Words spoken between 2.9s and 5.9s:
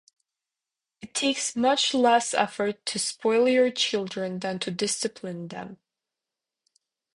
spoil your children than to discipline them.